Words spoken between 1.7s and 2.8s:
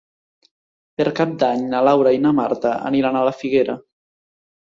na Laura i na Marta